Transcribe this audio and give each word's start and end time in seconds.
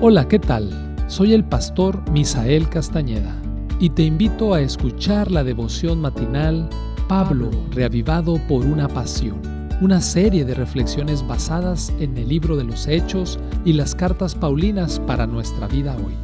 Hola, 0.00 0.28
¿qué 0.28 0.38
tal? 0.38 0.96
Soy 1.06 1.32
el 1.32 1.44
pastor 1.44 2.10
Misael 2.10 2.68
Castañeda 2.68 3.40
y 3.78 3.90
te 3.90 4.02
invito 4.02 4.52
a 4.52 4.60
escuchar 4.60 5.30
la 5.30 5.44
devoción 5.44 6.00
matinal 6.00 6.68
Pablo, 7.08 7.50
reavivado 7.70 8.38
por 8.48 8.66
una 8.66 8.88
pasión, 8.88 9.40
una 9.80 10.00
serie 10.02 10.44
de 10.44 10.54
reflexiones 10.54 11.26
basadas 11.26 11.92
en 12.00 12.18
el 12.18 12.28
libro 12.28 12.56
de 12.56 12.64
los 12.64 12.86
Hechos 12.86 13.38
y 13.64 13.72
las 13.72 13.94
cartas 13.94 14.34
Paulinas 14.34 15.00
para 15.00 15.26
nuestra 15.26 15.68
vida 15.68 15.96
hoy, 15.96 16.14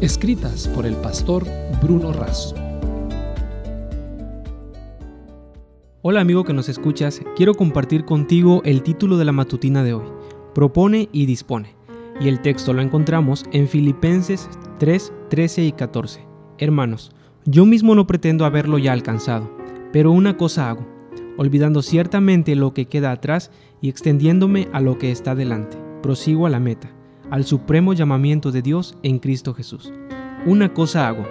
escritas 0.00 0.68
por 0.68 0.86
el 0.86 0.94
pastor 0.96 1.44
Bruno 1.82 2.12
Razo. 2.12 2.54
Hola 6.02 6.20
amigo 6.20 6.44
que 6.44 6.52
nos 6.52 6.68
escuchas, 6.68 7.22
quiero 7.34 7.54
compartir 7.54 8.04
contigo 8.04 8.60
el 8.64 8.82
título 8.82 9.16
de 9.16 9.24
la 9.24 9.32
matutina 9.32 9.82
de 9.82 9.94
hoy, 9.94 10.06
Propone 10.54 11.08
y 11.10 11.26
Dispone 11.26 11.83
y 12.20 12.28
el 12.28 12.40
texto 12.40 12.72
lo 12.72 12.82
encontramos 12.82 13.44
en 13.52 13.68
Filipenses 13.68 14.48
3, 14.78 15.12
13 15.30 15.64
y 15.64 15.72
14. 15.72 16.26
Hermanos, 16.58 17.12
yo 17.44 17.66
mismo 17.66 17.94
no 17.94 18.06
pretendo 18.06 18.44
haberlo 18.44 18.78
ya 18.78 18.92
alcanzado, 18.92 19.50
pero 19.92 20.12
una 20.12 20.36
cosa 20.36 20.70
hago, 20.70 20.86
olvidando 21.36 21.82
ciertamente 21.82 22.54
lo 22.54 22.72
que 22.72 22.86
queda 22.86 23.12
atrás 23.12 23.50
y 23.80 23.88
extendiéndome 23.88 24.68
a 24.72 24.80
lo 24.80 24.98
que 24.98 25.10
está 25.10 25.34
delante. 25.34 25.76
Prosigo 26.02 26.46
a 26.46 26.50
la 26.50 26.60
meta, 26.60 26.90
al 27.30 27.44
supremo 27.44 27.92
llamamiento 27.92 28.52
de 28.52 28.62
Dios 28.62 28.96
en 29.02 29.18
Cristo 29.18 29.54
Jesús. 29.54 29.92
Una 30.46 30.72
cosa 30.72 31.08
hago. 31.08 31.24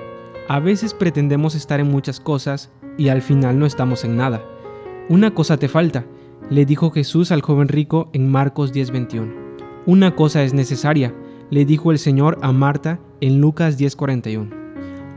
A 0.49 0.59
veces 0.59 0.93
pretendemos 0.93 1.55
estar 1.55 1.79
en 1.79 1.89
muchas 1.89 2.19
cosas 2.19 2.71
y 2.97 3.07
al 3.07 3.21
final 3.21 3.57
no 3.57 3.65
estamos 3.65 4.03
en 4.03 4.17
nada. 4.17 4.43
Una 5.09 5.33
cosa 5.33 5.57
te 5.57 5.67
falta, 5.67 6.05
le 6.49 6.65
dijo 6.65 6.91
Jesús 6.91 7.31
al 7.31 7.41
joven 7.41 7.67
rico 7.67 8.09
en 8.13 8.29
Marcos 8.29 8.73
10:21. 8.73 9.42
Una 9.85 10.15
cosa 10.15 10.43
es 10.43 10.53
necesaria, 10.53 11.13
le 11.49 11.65
dijo 11.65 11.91
el 11.91 11.99
Señor 11.99 12.37
a 12.41 12.53
Marta 12.53 13.01
en 13.19 13.41
Lucas 13.41 13.77
10:41. 13.77 14.49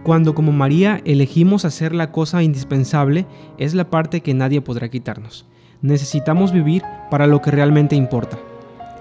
Cuando 0.03 0.35
como 0.35 0.51
María 0.51 1.01
elegimos 1.05 1.65
hacer 1.65 1.95
la 1.95 2.11
cosa 2.11 2.43
indispensable, 2.43 3.27
es 3.59 3.75
la 3.75 3.91
parte 3.91 4.23
que 4.23 4.35
nadie 4.35 4.61
podrá 4.61 4.89
quitarnos. 4.89 5.47
Necesitamos 5.83 6.51
vivir 6.51 6.83
para 7.13 7.29
lo 7.29 7.41
que 7.41 7.53
realmente 7.53 7.95
importa, 7.95 8.41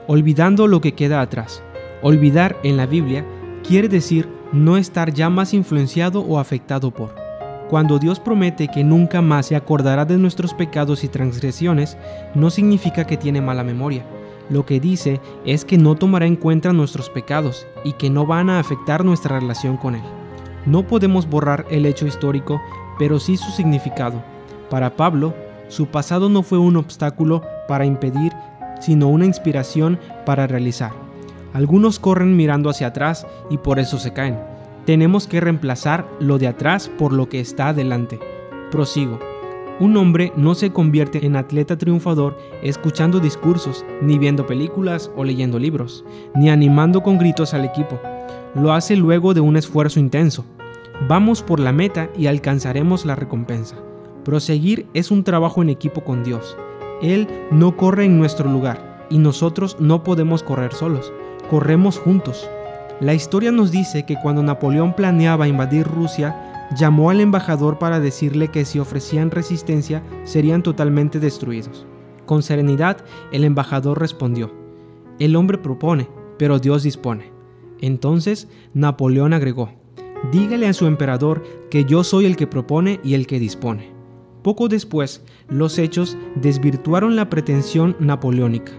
olvidando 0.05 0.67
lo 0.67 0.81
que 0.81 0.93
queda 0.93 1.19
atrás. 1.19 1.63
Olvidar 2.03 2.57
en 2.61 2.77
la 2.77 2.85
Biblia 2.85 3.25
quiere 3.67 3.87
decir 3.87 4.29
no 4.53 4.77
estar 4.77 5.13
ya 5.13 5.31
más 5.31 5.51
influenciado 5.55 6.21
o 6.21 6.37
afectado 6.37 6.91
por. 6.91 7.15
Cuando 7.71 7.97
Dios 7.97 8.19
promete 8.19 8.67
que 8.67 8.83
nunca 8.83 9.23
más 9.23 9.47
se 9.47 9.55
acordará 9.55 10.05
de 10.05 10.19
nuestros 10.19 10.53
pecados 10.53 11.03
y 11.03 11.07
transgresiones, 11.07 11.97
no 12.35 12.51
significa 12.51 13.07
que 13.07 13.17
tiene 13.17 13.41
mala 13.41 13.63
memoria 13.63 14.05
lo 14.49 14.65
que 14.65 14.79
dice 14.79 15.21
es 15.45 15.65
que 15.65 15.77
no 15.77 15.95
tomará 15.95 16.25
en 16.25 16.35
cuenta 16.35 16.73
nuestros 16.73 17.09
pecados 17.09 17.65
y 17.83 17.93
que 17.93 18.09
no 18.09 18.25
van 18.25 18.49
a 18.49 18.59
afectar 18.59 19.03
nuestra 19.03 19.39
relación 19.39 19.77
con 19.77 19.95
Él. 19.95 20.03
No 20.65 20.85
podemos 20.87 21.29
borrar 21.29 21.65
el 21.69 21.85
hecho 21.85 22.07
histórico, 22.07 22.61
pero 22.97 23.19
sí 23.19 23.37
su 23.37 23.51
significado. 23.51 24.23
Para 24.69 24.95
Pablo, 24.95 25.33
su 25.67 25.87
pasado 25.87 26.29
no 26.29 26.43
fue 26.43 26.57
un 26.57 26.75
obstáculo 26.75 27.43
para 27.67 27.85
impedir, 27.85 28.33
sino 28.79 29.07
una 29.07 29.25
inspiración 29.25 29.99
para 30.25 30.47
realizar. 30.47 30.91
Algunos 31.53 31.99
corren 31.99 32.35
mirando 32.35 32.69
hacia 32.69 32.87
atrás 32.87 33.25
y 33.49 33.57
por 33.57 33.79
eso 33.79 33.97
se 33.97 34.13
caen. 34.13 34.39
Tenemos 34.85 35.27
que 35.27 35.39
reemplazar 35.39 36.07
lo 36.19 36.37
de 36.37 36.47
atrás 36.47 36.91
por 36.97 37.13
lo 37.13 37.29
que 37.29 37.39
está 37.39 37.69
adelante. 37.69 38.19
Prosigo. 38.71 39.19
Un 39.77 39.97
hombre 39.97 40.31
no 40.37 40.55
se 40.55 40.71
convierte 40.71 41.25
en 41.25 41.35
atleta 41.35 41.77
triunfador 41.77 42.37
escuchando 42.63 43.19
discursos, 43.19 43.85
ni 44.01 44.17
viendo 44.17 44.45
películas 44.45 45.11
o 45.17 45.25
leyendo 45.25 45.59
libros, 45.59 46.05
ni 46.33 46.49
animando 46.49 47.03
con 47.03 47.17
gritos 47.17 47.53
al 47.53 47.65
equipo. 47.65 47.99
Lo 48.53 48.71
hace 48.71 48.95
luego 48.95 49.33
de 49.33 49.41
un 49.41 49.57
esfuerzo 49.57 49.99
intenso. 49.99 50.45
Vamos 51.09 51.41
por 51.41 51.59
la 51.59 51.73
meta 51.73 52.09
y 52.17 52.27
alcanzaremos 52.27 53.05
la 53.05 53.15
recompensa. 53.15 53.75
Proseguir 54.23 54.87
es 54.93 55.11
un 55.11 55.25
trabajo 55.25 55.61
en 55.61 55.69
equipo 55.69 56.05
con 56.05 56.23
Dios. 56.23 56.55
Él 57.01 57.27
no 57.51 57.75
corre 57.75 58.05
en 58.05 58.17
nuestro 58.17 58.49
lugar 58.49 59.05
y 59.09 59.17
nosotros 59.17 59.75
no 59.81 60.05
podemos 60.05 60.41
correr 60.41 60.73
solos. 60.73 61.11
Corremos 61.49 61.99
juntos. 61.99 62.49
La 63.01 63.13
historia 63.13 63.51
nos 63.51 63.71
dice 63.71 64.05
que 64.05 64.15
cuando 64.15 64.41
Napoleón 64.41 64.93
planeaba 64.93 65.49
invadir 65.49 65.85
Rusia, 65.85 66.54
llamó 66.73 67.09
al 67.09 67.21
embajador 67.21 67.77
para 67.77 67.99
decirle 67.99 68.49
que 68.49 68.65
si 68.65 68.79
ofrecían 68.79 69.31
resistencia 69.31 70.03
serían 70.23 70.63
totalmente 70.63 71.19
destruidos. 71.19 71.85
Con 72.25 72.41
serenidad, 72.41 72.97
el 73.31 73.43
embajador 73.43 73.99
respondió, 73.99 74.53
El 75.19 75.35
hombre 75.35 75.57
propone, 75.57 76.07
pero 76.37 76.59
Dios 76.59 76.83
dispone. 76.83 77.31
Entonces 77.81 78.47
Napoleón 78.73 79.33
agregó, 79.33 79.69
Dígale 80.31 80.67
a 80.67 80.73
su 80.73 80.87
emperador 80.87 81.43
que 81.69 81.85
yo 81.85 82.03
soy 82.03 82.25
el 82.25 82.35
que 82.35 82.47
propone 82.47 82.99
y 83.03 83.13
el 83.13 83.27
que 83.27 83.39
dispone. 83.39 83.91
Poco 84.41 84.67
después, 84.67 85.23
los 85.49 85.77
hechos 85.77 86.17
desvirtuaron 86.35 87.15
la 87.15 87.29
pretensión 87.29 87.95
napoleónica. 87.99 88.71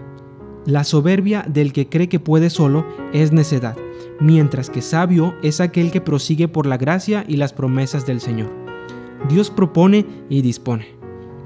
La 0.65 0.83
soberbia 0.83 1.45
del 1.47 1.71
que 1.71 1.87
cree 1.87 2.09
que 2.09 2.19
puede 2.19 2.49
solo 2.49 2.85
es 3.13 3.31
necedad 3.31 3.77
mientras 4.19 4.69
que 4.69 4.81
sabio 4.81 5.35
es 5.43 5.61
aquel 5.61 5.91
que 5.91 6.01
prosigue 6.01 6.47
por 6.47 6.65
la 6.65 6.77
gracia 6.77 7.23
y 7.27 7.37
las 7.37 7.53
promesas 7.53 8.05
del 8.05 8.21
Señor. 8.21 8.51
Dios 9.29 9.49
propone 9.49 10.05
y 10.29 10.41
dispone. 10.41 10.97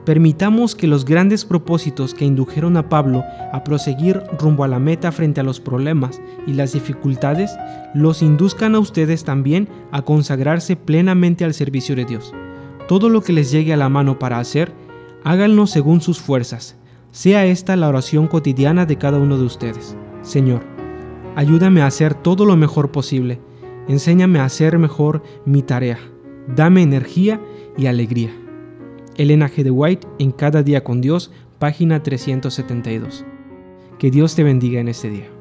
Permitamos 0.06 0.76
que 0.76 0.88
los 0.88 1.06
grandes 1.06 1.46
propósitos 1.46 2.16
que 2.16 2.26
indujeron 2.26 2.76
a 2.76 2.90
Pablo 2.90 3.24
a 3.54 3.64
proseguir 3.64 4.22
rumbo 4.40 4.64
a 4.64 4.68
la 4.68 4.80
meta 4.80 5.12
frente 5.12 5.42
a 5.42 5.44
los 5.44 5.60
problemas 5.60 6.20
y 6.48 6.54
las 6.54 6.74
dificultades 6.74 7.56
los 7.94 8.24
induzcan 8.24 8.74
a 8.74 8.80
ustedes 8.80 9.24
también 9.24 9.70
a 9.92 10.02
consagrarse 10.02 10.76
plenamente 10.76 11.46
al 11.46 11.54
servicio 11.54 11.96
de 11.96 12.06
Dios. 12.06 12.34
Todo 12.88 13.10
lo 13.10 13.22
que 13.22 13.32
les 13.32 13.52
llegue 13.52 13.74
a 13.74 13.78
la 13.78 13.90
mano 13.90 14.18
para 14.18 14.40
hacer, 14.40 14.74
háganlo 15.24 15.68
según 15.68 16.02
sus 16.02 16.20
fuerzas. 16.20 16.78
Sea 17.12 17.46
esta 17.46 17.76
la 17.76 17.88
oración 17.88 18.28
cotidiana 18.28 18.88
de 18.88 18.98
cada 18.98 19.20
uno 19.20 19.38
de 19.38 19.44
ustedes. 19.44 19.96
Señor, 20.24 20.64
Ayúdame 21.36 21.82
a 21.82 21.86
hacer 21.86 22.14
todo 22.14 22.46
lo 22.46 22.58
mejor 22.58 22.92
posible. 22.92 23.40
Enséñame 23.88 24.40
a 24.40 24.46
hacer 24.46 24.78
mejor 24.78 25.24
mi 25.46 25.62
tarea. 25.62 25.98
Dame 26.56 26.82
energía 26.82 27.42
y 27.78 27.86
alegría. 27.86 28.32
Elena 29.16 29.50
G. 29.50 29.64
de 29.64 29.72
White 29.72 30.08
en 30.20 30.32
Cada 30.32 30.62
día 30.62 30.84
con 30.84 31.00
Dios, 31.00 31.32
página 31.58 32.04
372. 32.04 33.26
Que 33.98 34.12
Dios 34.12 34.36
te 34.36 34.44
bendiga 34.44 34.82
en 34.82 34.90
este 34.90 35.10
día. 35.10 35.41